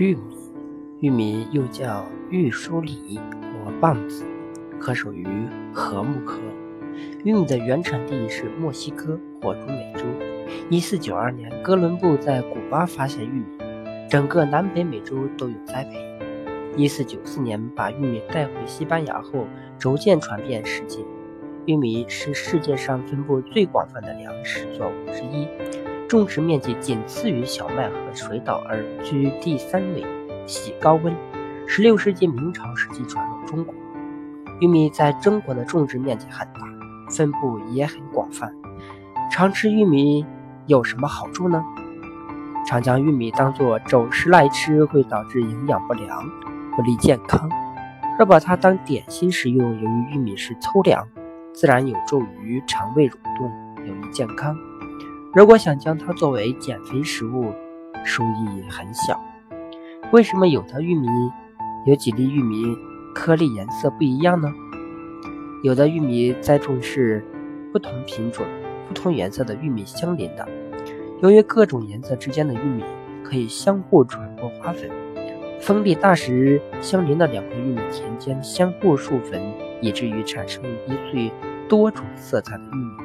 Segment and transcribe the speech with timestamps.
[0.00, 0.22] 玉米，
[1.00, 3.20] 玉米又叫玉梳梨
[3.62, 4.24] 或棒子，
[4.78, 5.26] 可属于
[5.74, 6.40] 禾木科。
[7.22, 10.04] 玉米的原产地是墨西哥或中美洲。
[10.70, 13.44] 1492年，哥伦布在古巴发现玉米，
[14.08, 15.98] 整个南北美洲都有栽培。
[16.78, 19.46] 1494年，把玉米带回西班牙后，
[19.78, 21.00] 逐渐传遍世界。
[21.66, 25.46] 玉米是世界上分布最广泛的粮食作物之一，
[26.10, 30.04] 种植面积仅次于小麦和水稻，而居第三位，
[30.44, 31.14] 喜高温。
[31.68, 33.72] 十六世纪明朝时期传入中国。
[34.60, 36.62] 玉米在中国的种植面积很大，
[37.08, 38.52] 分布也很广泛。
[39.30, 40.26] 常吃玉米
[40.66, 41.64] 有什么好处呢？
[42.66, 46.28] 常将玉米当作主食来吃，会导致营养不良，
[46.74, 47.48] 不利健康。
[48.18, 51.06] 若把它当点心食用，由于玉米是粗粮。
[51.52, 53.48] 自然有助于肠胃蠕动，
[53.86, 54.56] 有益健康。
[55.32, 57.54] 如果想将它作为减肥食物，
[58.04, 59.20] 收益很小。
[60.12, 61.06] 为什么有的玉米
[61.86, 62.76] 有几粒玉米
[63.14, 64.52] 颗粒颜色不一样呢？
[65.62, 67.24] 有的玉米栽种是
[67.72, 68.44] 不同品种、
[68.88, 70.48] 不同颜色的玉米相邻的，
[71.22, 72.82] 由于各种颜色之间的玉米
[73.22, 74.90] 可以相互传播花粉，
[75.60, 79.40] 风力大时，相邻的两块玉米田间相互授粉，
[79.80, 81.30] 以至于产生一穗
[81.68, 82.99] 多种色彩的玉米。